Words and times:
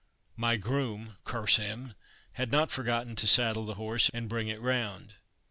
My 0.35 0.55
groom 0.55 1.17
(curse 1.25 1.57
him) 1.57 1.93
had 2.31 2.51
not 2.51 2.71
forgotten 2.71 3.15
to 3.17 3.27
saddle 3.27 3.65
the 3.65 3.75
horse 3.75 4.09
and 4.15 4.27
bring 4.27 4.47
it 4.47 4.59
round. 4.59 5.13